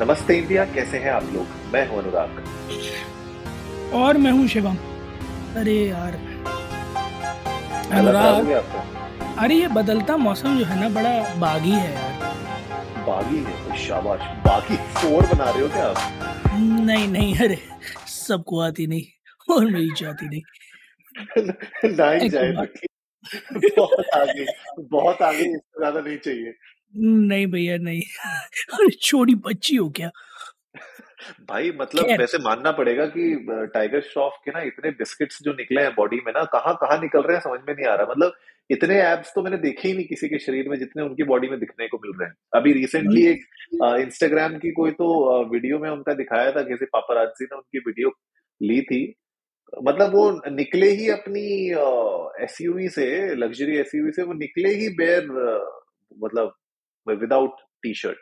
[0.00, 1.46] नमस्ते इंडिया कैसे हैं आप लोग?
[1.72, 4.76] मैं हूँ अनुराग। और मैं हूँ शिवम।
[5.56, 6.14] अरे यार।
[7.98, 8.50] अनुराग?
[9.38, 12.12] अरे ये बदलता मौसम जो है ना बड़ा बागी है यार।
[13.06, 13.76] बागी है?
[13.76, 16.50] शाबाश। बागी फोर बना रहे हो क्या आप?
[16.60, 17.58] नहीं नहीं अरे
[18.06, 20.42] सबको आती नहीं और मेरी जाती नहीं।
[21.96, 22.52] ना ही जाए
[23.54, 24.44] बहुत आगे
[24.90, 26.52] बहुत आगे इससे ज़्यादा नहीं चाहिए।
[26.94, 28.02] नहीं भैया नहीं।
[28.72, 30.10] अरे छोटी बच्ची हो क्या?
[31.48, 33.34] भाई मतलब वैसे मानना पड़ेगा कि
[33.74, 37.22] टाइगर श्रॉफ के ना इतने बिस्किट्स जो निकले हैं बॉडी में ना कहाँ कहाँ निकल
[37.22, 38.32] रहे हैं समझ में नहीं आ रहा। मतलब
[38.70, 41.58] इतने एब्स तो मैंने देखे ही नहीं किसी के शरीर में जितने उनकी बॉडी में
[41.60, 43.44] दिखने को मिल रहे हैं। अभी रिसेंटली एक
[44.00, 45.06] इंस्टाग्राम की कोई तो
[45.52, 48.12] वीडियो में उनका दिखाया था किसी पापराजी ने उनकी वीडियो
[48.60, 49.02] ली थी।
[49.84, 51.46] मतलब वो निकले ही अपनी
[52.44, 53.06] एसयूवी से
[53.36, 55.26] लग्जरी एस से वो निकले ही बेर
[56.16, 56.54] मतलब
[57.08, 58.18] विदाउट टी शर्ट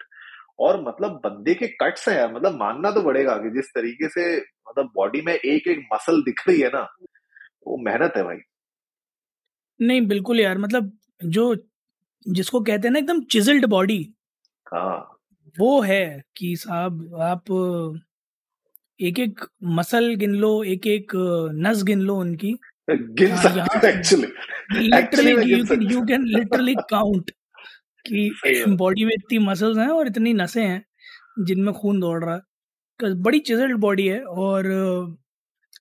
[0.58, 4.36] और मतलब बंदे के कट्स हैं यार मतलब मानना तो पड़ेगा कि जिस तरीके से
[4.38, 6.88] मतलब बॉडी में एक एक मसल दिख रही है ना
[7.66, 8.36] वो मेहनत है भाई।
[9.80, 11.56] नहीं बिल्कुल यार मतलब जो
[12.28, 14.14] जिसको कहते हैं ना एकदम चिजल्ड बॉडी
[14.74, 15.18] हाँ।
[15.58, 17.44] वो है कि साहब आप
[19.00, 21.12] एक एक मसल गिन लो एक एक
[21.54, 22.58] नस गिन लो उनकी।
[22.90, 24.28] गिन सकते actually
[24.98, 27.30] actually you can literally count
[28.06, 30.84] कि बॉडी में इतनी मसल्स हैं और इतनी नसें हैं
[31.46, 34.66] जिनमें खून दौड़ रहा है। बड़ी चिजल्ड बॉडी है और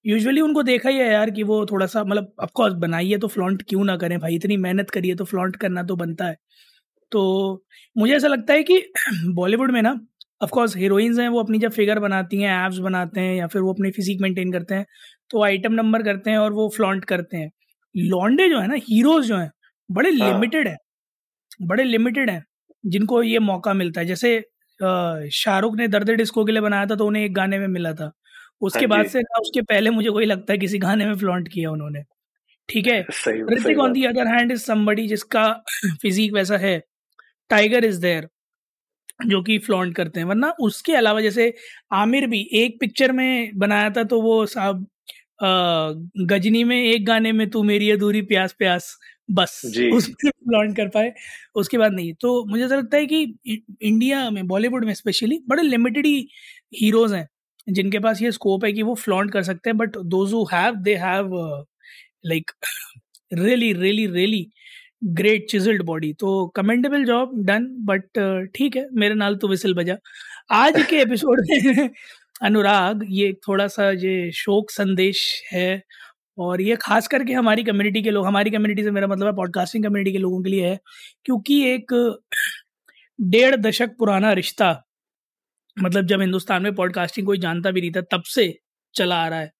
[0.05, 3.63] यूजुअली उनको देखा ही है यार कि वो थोड़ा सा मतलब ऑफकोर्स बनाइए तो फ्लॉन्ट
[3.69, 4.35] क्यों ना करें भाई?
[4.35, 6.37] इतनी मेहनत करिए तो फ्लॉन्ट करना तो बनता है।
[7.11, 7.63] तो
[7.95, 8.81] मुझे ऐसा लगता है कि
[9.35, 9.99] बॉलीवुड में ना
[10.41, 13.73] ऑफकोर्स हीरोइंस हैं वो अपनी जब फिगर बनाती हैं एप्स बनाते हैं या फिर वो
[13.73, 14.85] अपनी फिजिक मेंटेन करते हैं
[15.31, 17.51] तो आइटम नंबर करते हैं और वो फ्लॉन्ट करते हैं।
[17.95, 19.51] लॉन्डे जो है ना हीरोज जो हैं
[19.89, 20.77] बड़े लिमिटेड हाँ।
[21.61, 22.43] बड़े लिमिटेड हैं
[22.83, 24.39] जिनको ये मौका मिलता है। जैसे
[25.33, 28.11] शाहरुख ने दर्द डिस्को के लिए बनाया था तो उन्हें एक गाने में मिला था।
[28.61, 31.47] उसके हाँ बाद से ना उसके पहले मुझे कोई लगता है किसी गाने में फ्लॉन्ट
[31.49, 32.03] किया उन्होंने।
[32.69, 33.01] ठीक है?
[33.51, 35.47] Hrithik on the other hand is somebody जिसका
[36.03, 36.79] फिजिक वैसा है
[37.49, 38.27] टाइगर इज़ देयर
[39.27, 41.53] जो कि फ्लॉन्ट करते हैं। वरना उसके अलावा जैसे
[41.93, 44.87] आमिर भी एक पिक्चर में बनाया था तो वो साहब
[46.23, 48.97] गजनी में एक गाने में तू मेरी अधूरी प्यास प्यास
[49.31, 49.61] बस
[49.93, 51.13] उसमें लॉन्च कर पाए।
[51.55, 53.21] उसके बाद नहीं। तो मुझे ऐसा लगता है कि
[53.81, 56.27] इंडिया में बॉलीवुड में स्पेशली बड़े लिमिटेड ही
[56.81, 57.27] हीरोज हैं
[57.69, 60.75] जिनके पास ये स्कोप है कि वो फ्लॉन्ट कर सकते हैं but those who have
[60.75, 61.31] they have
[62.25, 62.51] like
[63.33, 64.47] really really really
[65.03, 68.03] great chiselled body तो कमेंडेबल जॉब डन बट
[68.55, 69.97] ठीक है मेरे नाल तो विसिल बजा।
[70.51, 71.89] आज के एपिसोड में
[72.41, 75.83] अनुराग ये थोड़ा सा ये शोक संदेश है
[76.37, 79.83] और ये खास करके हमारी कम्युनिटी के लोग, हमारी कम्युनिटी से मेरा मतलब है पॉडकास्टिंग
[79.83, 80.79] कम्युनिटी के लोगों के लिए है,
[81.25, 81.93] क्योंकि एक
[83.19, 84.71] डेढ़ दशक पुराना रिश्ता
[85.77, 88.53] मतलब जब हिंदुस्तान में पॉडकास्टिंग कोई जानता भी नहीं था, तब से
[88.95, 89.51] चला आ रहा है।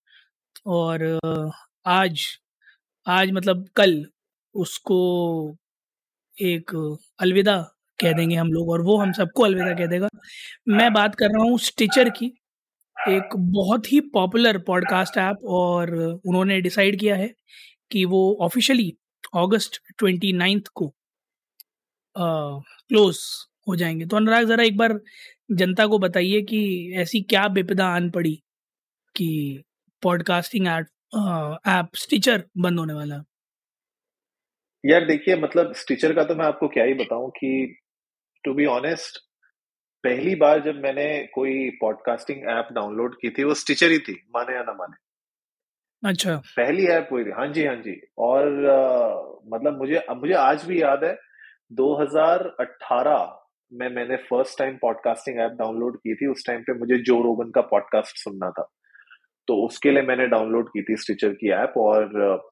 [0.68, 1.20] और
[1.88, 2.26] आज
[3.08, 4.04] आज मतलब कल
[4.56, 4.98] उसको
[6.38, 6.72] एक
[7.20, 7.58] अलविदा
[8.00, 10.10] कह देंगे हम लोग, और वो हम सबको अलविदा कह देगा।
[10.70, 12.32] मैं बात कर रहा हूँ स्टिचर की।
[13.10, 15.96] एक बहुत ही पॉपुलर पॉडकास्ट ऐप और
[16.26, 17.34] उन्होंने डिसाइड किया है
[17.92, 18.98] कि वो ऑफिशियली
[19.36, 20.94] अगस्त ट्वेंटी नाइन्थ को
[22.18, 23.20] क्लोज
[23.68, 25.00] हो जाएँगे। तो अनुराग, ज़रा एक बार
[25.52, 28.44] जनता को बताइए कि ऐसी क्या विपदा आन पड़ी
[29.16, 29.64] कि
[30.02, 33.24] पॉडकास्टिंग ऐप स्टिचर बंद होने वाला?
[34.86, 37.78] यार देखिए मतलब स्टिचर का तो मैं आपको क्या ही बताऊँ कि
[38.44, 39.31] टू बी ऑनेस्ट
[40.04, 44.56] पहली बार जब मैंने कोई पॉडकास्टिंग ऐप डाउनलोड की थी वो स्टिचर ही थी माने
[44.56, 49.78] या ना माने। अच्छा। पहली ऐप हुई थी हाँ जी हाँ जी। और आ, मतलब
[49.78, 51.16] मुझे मुझे आज भी याद है
[51.72, 57.22] 2018 में मैंने first time podcasting app download की थी उस टाइम पे मुझे जो
[57.22, 58.70] रोगन का पॉडकास्ट सुनना था।
[59.48, 62.50] तो उसके लिए मैंने डाउनलोड की थी स्टिचर की ऐप और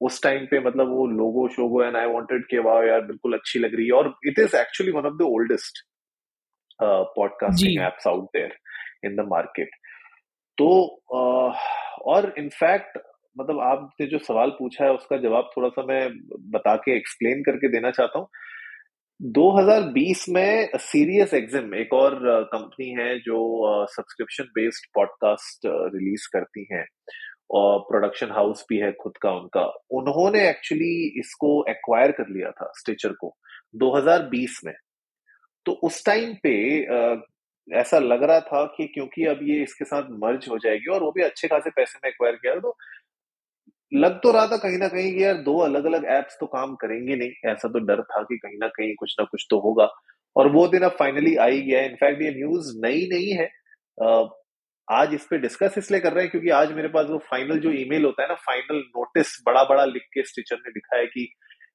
[0.00, 3.58] उस टाइम पे मतलब वो लोगो शोगो एंड आई वांटेड के वाह यार बिल्कुल अच्छी
[3.58, 5.78] लग रही है। और it is actually one of the oldest
[6.82, 8.56] podcasting apps out there
[9.04, 9.68] in the market
[10.58, 11.56] तो uh,
[12.02, 12.98] और इनफैक्ट
[13.40, 16.08] मतलब आपने जो सवाल पूछा है उसका जवाब थोड़ा सा मैं
[16.38, 18.28] बता के एक्सप्लेन करके देना चाहता हूँ।
[19.22, 22.14] 2020 में सीरियस एग्जिम एक और
[22.44, 23.38] कंपनी है जो
[23.86, 26.84] सब्सक्रिप्शन बेस्ड पॉडकास्ट रिलीज़ करती हैं
[27.50, 32.72] और प्रोडक्शन हाउस भी है खुद का उनका। उन्होंने एक्चुअली इसको एक्वायर कर लिया था
[32.78, 33.36] स्टिचर को
[33.74, 34.74] 2020 में।
[35.66, 36.54] तो उस टाइम पे
[37.68, 41.10] ऐसा लग रहा था कि क्योंकि अब ये इसके साथ मर्ज हो जाएगी और वो
[41.12, 42.76] भी अच्छे खासे पैसे में एक्वायर किया तो
[43.92, 47.16] लग तो रहा था कहीं ना कहीं यार दो अलग अलग एप्स तो काम करेंगे
[47.16, 49.88] नहीं। ऐसा तो डर था कि कहीं ना कहीं कुछ ना कुछ तो होगा।
[50.36, 53.48] और वो दिन अब फाइनली आ ही गया इनफैक्ट ये न्यूज़ नई नहीं है।
[54.88, 57.72] आज इस पे डिस्कस इसलिए कर रहे हैं क्योंकि आज मेरे पास वो फाइनल जो
[57.72, 61.28] ईमेल होता है ना फाइनल नोटिस बड़ा बड़ा लिख के स्टिचर ने लिखा है कि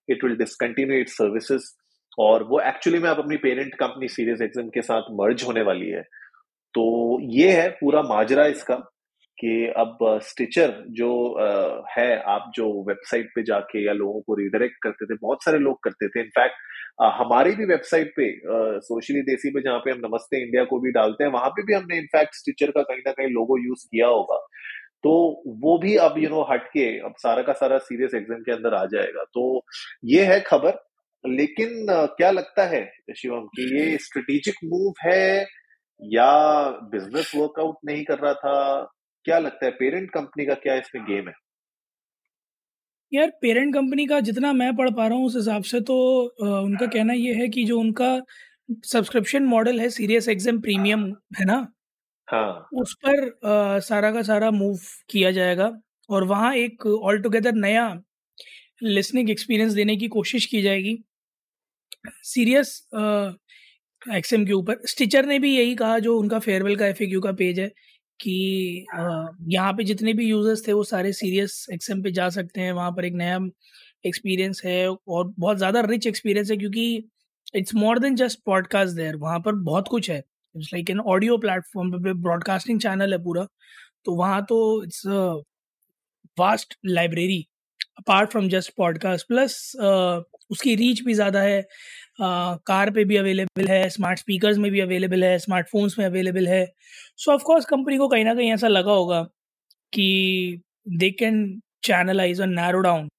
[0.09, 1.69] it will discontinue it services
[2.17, 5.89] और वो एक्चुअली में अब अपनी पेरेंट कंपनी सीरियस एग्ज़ाम के साथ मर्ज होने वाली
[5.89, 6.01] है।
[6.75, 6.85] तो
[7.31, 8.75] ये है पूरा माजरा इसका
[9.37, 11.09] कि अब स्टिचर जो
[11.89, 15.77] है, आप जो वेबसाइट पे जाके या लोगों को रिडायरेक्ट करते थे, बहुत सारे लोग
[15.83, 16.55] करते थे। इनफैक्ट
[17.15, 18.31] हमारी भी वेबसाइट पे
[18.81, 21.73] सोशली देसी पे जहाँ पे हम नमस्ते इंडिया को भी डालते हैं, वहाँ पे भी
[21.73, 24.37] हमने इनफैक्ट स्टिचर का कहीं ना कहीं लोगो यूज़ किया होगा।
[25.03, 25.11] तो
[25.61, 28.73] वो भी अब यू नो हट के अब सारा का सारा सीरियस एग्ज़ाम के अंदर
[28.73, 29.65] आ जाएगा। तो
[30.05, 30.79] ये है खबर।
[31.23, 31.85] लेकिन
[32.17, 32.83] क्या लगता है
[33.17, 35.45] शिवम कि ये स्ट्रेटेजिक मूव है
[36.01, 36.29] या
[36.91, 38.83] बिज़नेस वर्कआउट नहीं कर रहा था?
[39.25, 41.33] क्या लगता है पेरेंट कंपनी का क्या इसमें गेम है?
[43.11, 45.95] यार पेरेंट कंपनी का जितना मैं पढ़ पा रहा हूँ उस हिसाब से तो
[46.63, 48.19] उनका कहना ये है कि जो उनका
[48.85, 51.05] सब्सक्रिप्शन मॉडल है सीरियस एग्ज़ाम प्रीमियम
[51.39, 51.67] है ना?
[52.27, 54.77] हाँ। उस पर आ, सारा का सारा मूव
[55.09, 55.71] किया जाएगा
[56.09, 57.87] और वहाँ एक ऑल टुगेदर नया
[58.81, 60.97] लिसनिंग एक्सपीरियंस देने की कोशिश की जाएगी।
[62.24, 62.69] सीरियस
[64.01, 67.59] एक्सएम के ऊपर। स्टिचर ने भी यही कहा जो उनका फेयरवेल का एफ़ का पेज
[67.59, 67.68] है
[68.19, 68.85] कि
[69.50, 72.91] यहाँ पे जितने भी यूज़र्स थे वो सारे सीरियस एक्सएम पे जा सकते हैं। वहाँ
[72.91, 73.39] पर एक नया
[74.06, 77.09] एक्सपीरियंस है और बहुत ज़्यादा रिच एक्सपीरियंस है क्योंकि
[77.56, 81.38] it's more than just podcast there वहाँ पर बहुत कुछ है। It's like an audio
[81.38, 83.47] platform पे ब्रॉडकास्टिंग चैनल है पूरा।
[84.06, 85.01] तो वहाँ तो it's
[86.38, 87.45] vast library
[87.99, 89.55] apart from just podcast plus
[90.51, 91.61] उसकी रीच भी ज़्यादा है।
[92.21, 96.65] कार पे भी अवेलेबल है स्मार्ट स्पीकर्स में भी अवेलेबल है स्मार्टफोन्स में अवेलेबल है।
[97.17, 99.21] सो ऑफ़ कोर्स कंपनी को कहीं ना कहीं ऐसा लगा होगा
[99.94, 101.39] कि दे कैन
[101.83, 103.09] चैनलाइज और नैरो डाउन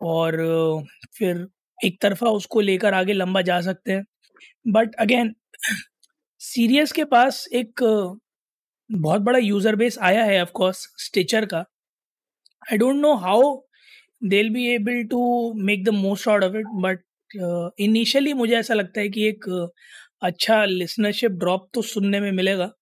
[0.00, 0.36] और
[1.18, 1.46] फिर
[1.78, 4.04] एक तरफा उसको लेकर आगे लंबा जा सकते हैं।
[4.66, 5.34] बट अगेन
[6.40, 7.82] सीरियस के पास एक
[8.90, 13.54] बहुत बड़ा यूज़र बेस आया है ऑफकोर्स स्टिचर का। I don't know how
[14.24, 17.00] they be able to make the most out of it but
[17.80, 19.70] initially मुझे ऐसा लगता है कि एक
[20.22, 22.72] अच्छा लिसनरशिप ड्रॉप तो सुनने में मिलेगा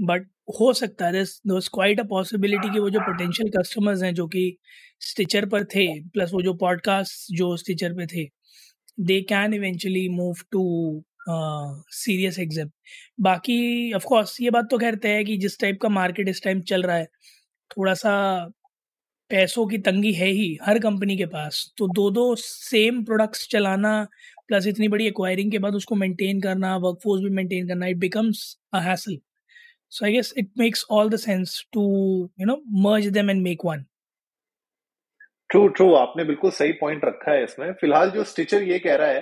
[0.00, 0.26] बट
[0.60, 4.56] हो सकता है क्वाइट अ पॉसिबिलिटी कि वो जो पोटेंशियल कस्टमर्स हैं, जो कि
[5.00, 8.30] स्टिचर पर थे प्लस वो जो पॉडकास्ट जो स्टिचर पे थे
[9.00, 11.04] they can eventually move to
[11.90, 12.70] Sirius XM
[13.20, 16.42] बाकी ऑफ़ कोर्स ये बात तो खैर तय है कि जिस टाइप का मार्केट इस
[16.42, 17.04] टाइम चल रहा है,
[17.70, 18.44] थोड़ा सा
[19.30, 23.92] पैसों की तंगी है ही हर कंपनी के पास। तो दो दो सेम प्रोडक्ट्स चलाना
[24.48, 28.42] प्लस इतनी बड़ी एक्वायरिंग के बाद उसको मेंटेन करना वर्कफोर्स भी मेंटेन करना it becomes
[28.74, 29.18] a hassle
[29.92, 31.82] so I guess it makes all the sense to
[32.40, 33.84] you know merge them and make one
[35.50, 39.08] true true आपने बिल्कुल सही पॉइंट रखा है इसमें। फ़िलहाल जो स्टिचर ये कह रहा
[39.08, 39.20] है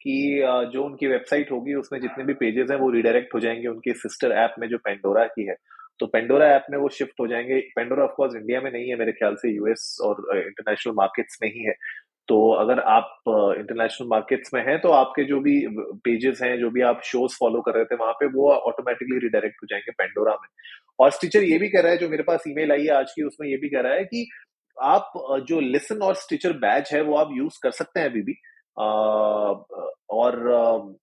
[0.00, 0.40] कि
[0.72, 4.32] जो उनकी वेबसाइट होगी, उसमें जितने भी पेजेस हैं, वो रिडायरेक्ट हो जाएँगे उनके सिस्टर
[4.38, 5.56] ऐप में जो पेंडोरा की है।
[6.00, 9.12] तो पेंडोरा ऐप में वो शिफ्ट हो जाएँगे। पेंडोरा ऑफकोर्स इंडिया में नहीं है मेरे
[9.12, 11.74] ख्याल से यूएस और इंटरनेशनल मार्केट्स में ही है।
[12.28, 15.56] तो अगर आप इंटरनेशनल मार्केट्स में हैं तो आपके जो भी
[16.04, 19.56] पेजेस हैं, जो भी आप शोज़ फॉलो कर रहे थे, वहाँ पे वो ऑटोमेटिकली रिडायरेक्ट
[19.62, 20.48] हो जाएँगे पेंडोरा में।
[21.00, 23.22] और स्टिचर ये भी कह रहा है, जो मेरे पास ईमेल आई है आज की,
[23.22, 24.28] उसमें ये भी कह रहा है कि
[24.78, 25.12] आप
[25.48, 28.36] जो लिसन और स्टिचर बैच है, वो आप यूज़ कर सकते हैं अभी भी।
[30.10, 30.96] और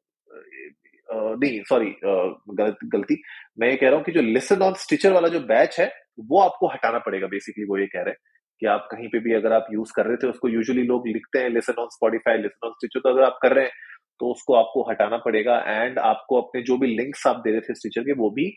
[1.12, 3.22] नहीं सॉरी गलत गलती।
[3.60, 5.92] मैं ये कह रहा हूँ कि जो लिसन ऑन स्टिचर वाला जो बैच है
[6.30, 8.18] वो आपको हटाना पड़ेगा बेसिकली वो ये कह रहे हैं
[8.62, 11.40] कि आप कहीं पे भी अगर आप यूज़ कर रहे थे उसको यूजुअली लोग लिखते
[11.40, 13.72] हैं listen on Spotify listen on Stitcher तो अगर आप कर रहे हैं
[14.20, 17.74] तो उसको आपको हटाना पड़ेगा एंड आपको अपने जो भी लिंक्स आप दे रहे थे
[17.74, 18.48] स्टिचर के वो भी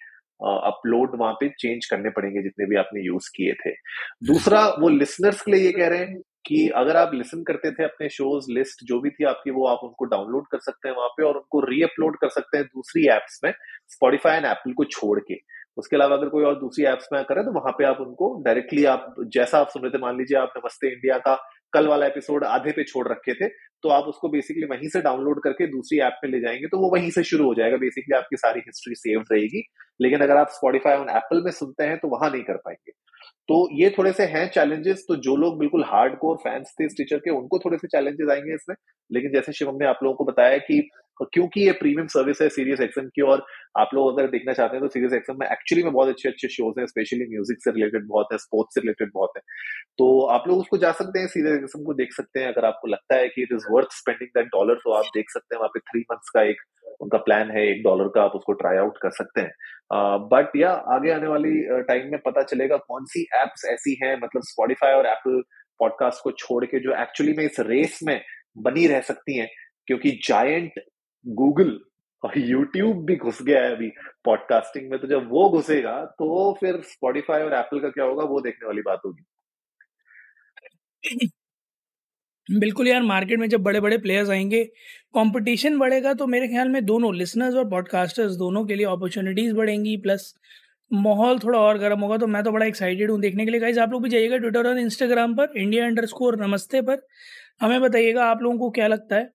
[0.40, 3.70] अपलोड वहाँ पे चेंज करने पड़ेंगे जितने भी आपने यूज़ किए थे।
[4.26, 7.84] दूसरा वो लिसनर्स के लिए ये कह रहे हैं कि अगर आप लिसन करते थे
[7.84, 11.08] अपने शोज़ लिस्ट जो भी थी आपकी, वो आप उनको डाउनलोड कर सकते हैं वहाँ
[11.08, 13.52] पे और उनको रीअपलोड कर सकते हैं दूसरी एप्स में
[13.88, 15.34] स्पॉटिफाई एंड एप्पल को छोड़ के।
[15.76, 18.84] उसके अलावा अगर कोई और दूसरी एप्स में करें तो वहाँ पे आप उनको डायरेक्टली
[18.84, 21.34] आप, जैसा आप सुन रहे थे, मान लीजिए आप नमस्ते इंडिया का
[21.72, 23.48] कल वाला एपिसोड आधे पे छोड़ रखे थे
[23.82, 26.90] तो आप उसको बेसिकली वहीं से डाउनलोड करके दूसरी ऐप में ले जाएँगे तो वो
[26.90, 29.62] वहीं से शुरू हो जाएगा। बेसिकली आपकी सारी हिस्ट्री सेव रहेगी।
[30.00, 32.92] लेकिन अगर आप स्पॉटिफाई ऑन एप्पल में सुनते हैं तो वहाँ नहीं कर पाएँगे।
[33.48, 36.94] तो ये थोड़े से हैं चैलेंजेस तो जो लोग बिल्कुल हार्ड कोर फैंस थे इस
[36.98, 38.76] टीचर के, उनको थोड़े से चैलेंजेस आएँगे इसमें।
[39.10, 40.88] लेकिन जैसे शिवम ने आप लोगों को बताया कि
[41.24, 43.44] क्योंकि ये प्रीमियम सर्विस है सीरियस एक्सएम की, और
[43.78, 46.48] आप लोग अगर देखना चाहते हैं तो सीरियस एक्सएम में एक्चुअली में बहुत अच्छे अच्छे
[46.48, 49.42] शोज़ हैं स्पेशली म्यूज़िक से रिलेटेड बहुत है स्पोर्ट्स से रिलेटेड बहुत है।
[49.98, 52.88] तो आप लोग उसको जा सकते हैं सीरियस एक्सएम को देख सकते हैं। अगर आपको
[52.88, 55.70] लगता है कि it is worth spending that dollar तो आप देख सकते हैं वहाँ
[55.74, 56.62] पे थ्री मंथ्स का एक
[57.04, 59.52] उनका प्लान है एक डॉलर का आप उसको ट्राई आउट कर सकते हैं।
[60.32, 64.16] बट uh, या आगे आने वाली टाइम में पता चलेगा कौन सी एप्स ऐसी हैं
[64.16, 65.42] मतलब स्पॉटिफाई और एप्पल
[65.78, 68.20] पॉडकास्ट को छोड़ के जो एक्चुअली में इस रेस में
[68.58, 69.48] बनी रह सकती हैं
[69.86, 70.72] क्योंकि जायंट
[71.26, 71.80] गूगल
[72.24, 73.88] और यूट्यूब भी घुस गया है अभी
[74.24, 78.40] पॉडकास्टिंग में तो जब वो घुसेगा तो फिर स्पॉटिफाई और एप्पल का क्या होगा वो
[78.40, 79.24] देखने वाली बात होगी।
[82.48, 84.62] बिल्कुल यार मार्केट में जब बड़े बड़े प्लेयर्स आएँगे
[85.14, 89.96] कंपटीशन बढ़ेगा तो मेरे ख्याल में दोनों लिसनर्स और पॉडकास्टर्स दोनों के लिए अपॉर्चुनिटीज़ बढ़ेंगी
[89.98, 90.34] प्लस
[90.90, 93.80] माहौल थोड़ा और गर्म होगा तो मैं तो बड़ा एक्साइटेड हूँ देखने के लिए। गाइज़
[93.80, 97.00] आप लोग भी जाइएगा ट्विटर और इंस्टाग्राम पर इंडिया अंडर स्कोर नमस्ते पर।
[97.60, 99.30] हमें बताइएगा आप लोगों को क्या लगता है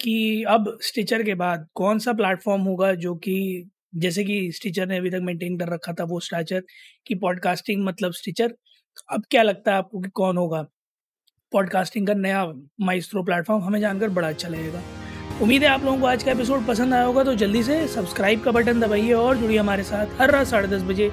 [0.00, 4.98] कि अब स्टिचर के बाद कौन सा प्लेटफॉर्म होगा जो कि, जैसे कि स्टिचर ने
[4.98, 6.62] अभी तक मेंटेन कर रखा था वो स्टाचर
[7.06, 8.54] की पॉडकास्टिंग मतलब स्टिचर
[9.10, 10.66] अब क्या लगता है आपको कि कौन होगा?
[11.54, 12.44] पॉडकास्टिंग का नया
[12.80, 14.80] माइस्ट्रो प्लेटफॉर्म हमें जानकर बड़ा अच्छा लगेगा।
[15.42, 18.42] उम्मीद है आप लोगों को आज का एपिसोड पसंद आया होगा तो जल्दी से सब्सक्राइब
[18.42, 21.10] का बटन दबाइए और जुड़िए हमारे साथ हर रात साढ़े दस बजे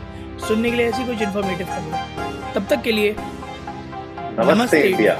[0.48, 5.14] सुनने के लिए ऐसी कुछ इन्फॉर्मेटिव खबर। तब तक के लिए नमस्ते इंडिया